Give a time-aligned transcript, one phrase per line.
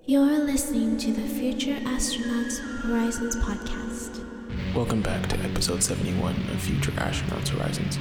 [0.00, 4.24] You're listening to the Future Astronauts Horizons podcast.
[4.74, 8.00] Welcome back to episode 71 of Future Astronauts Horizons.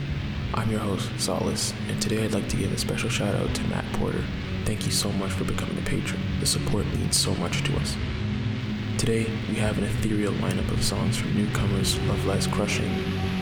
[0.55, 3.61] I'm your host, Solace, and today I'd like to give a special shout out to
[3.65, 4.23] Matt Porter.
[4.65, 6.19] Thank you so much for becoming a patron.
[6.39, 7.95] The support means so much to us.
[8.97, 12.91] Today, we have an ethereal lineup of songs from newcomers Love Lies Crushing,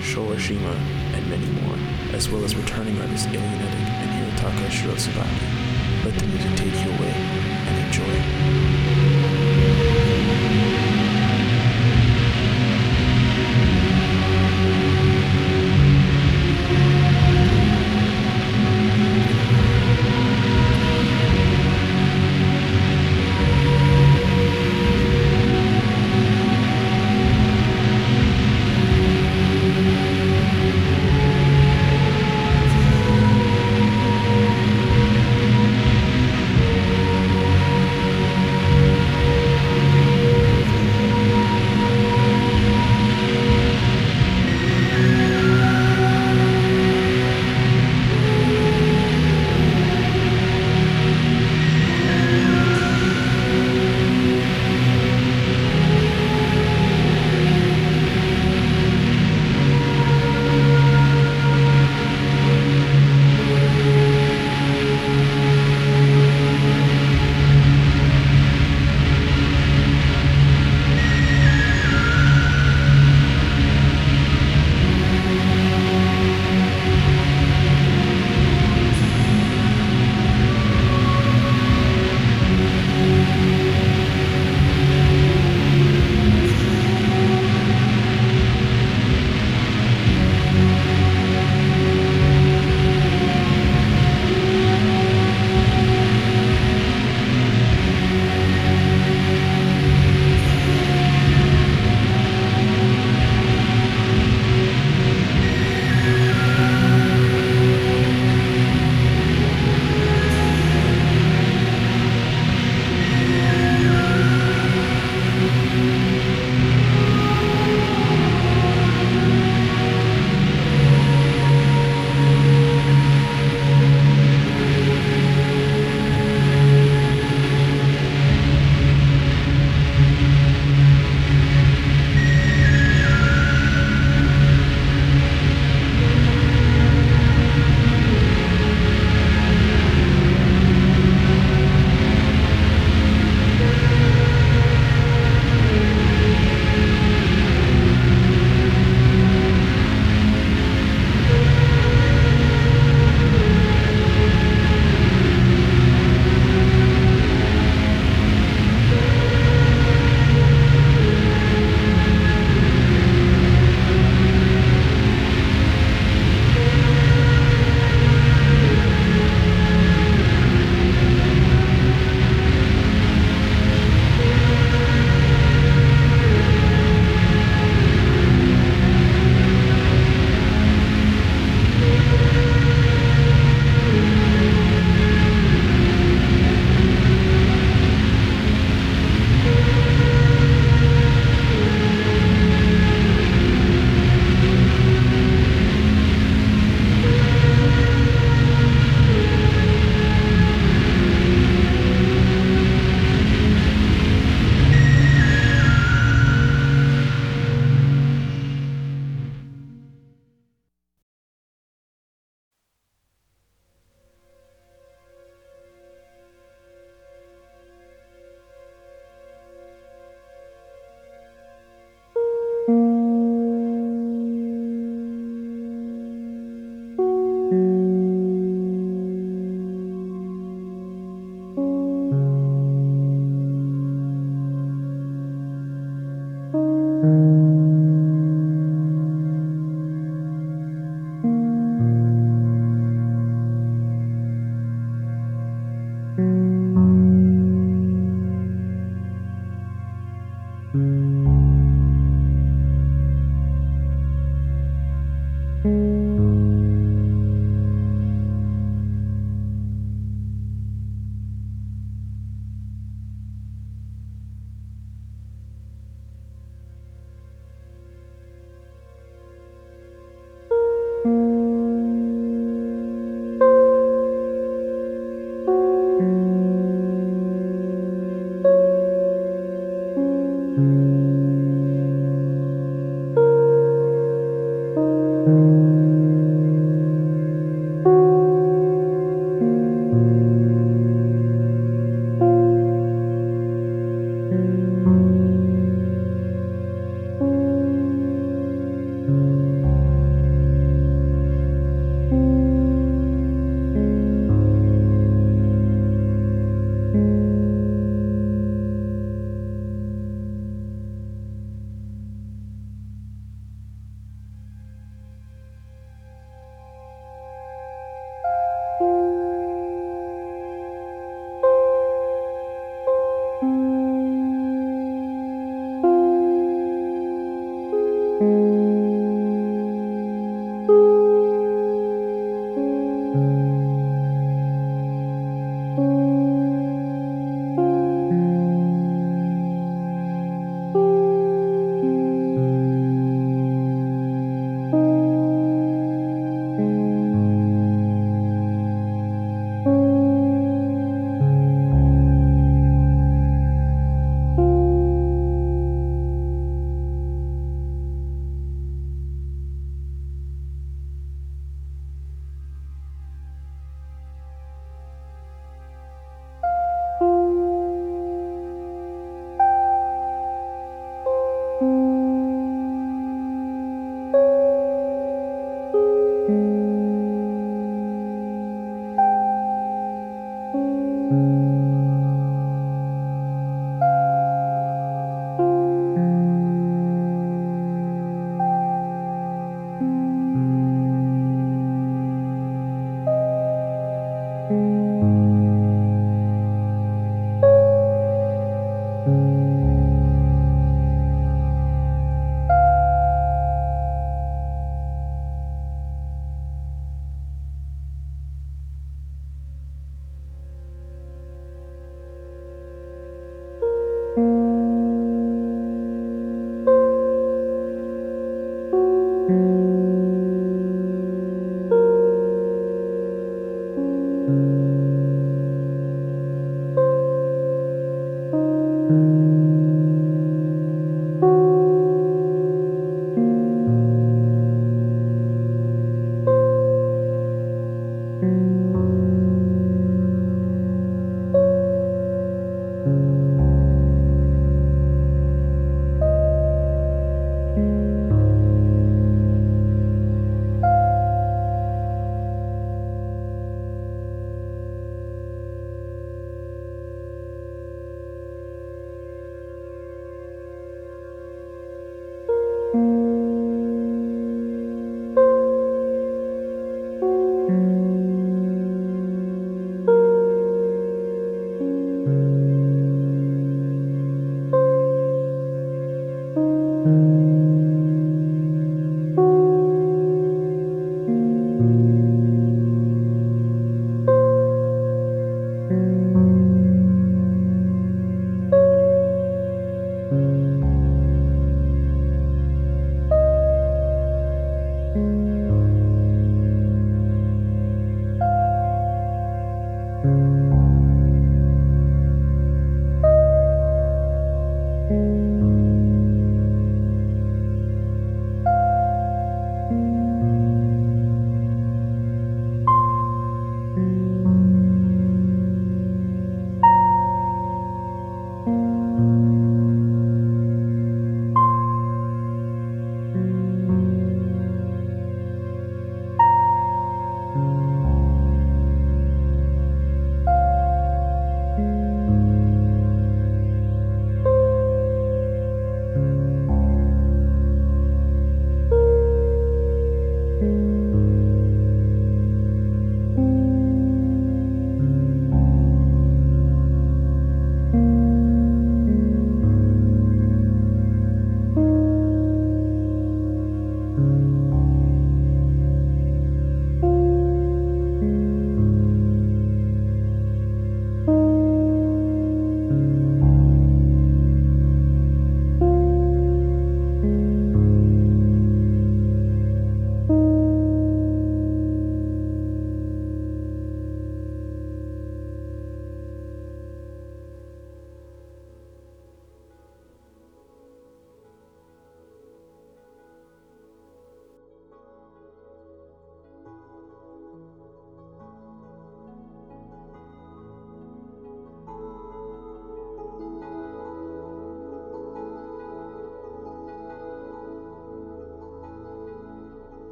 [0.00, 0.74] Showashima,
[1.14, 1.76] and many more,
[2.12, 6.04] as well as returning artists Alienetic and Hirotaka Shirotsubaki.
[6.04, 7.27] Let the music take you away
[7.88, 8.67] enjoy.